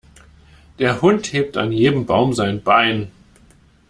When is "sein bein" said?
2.33-3.11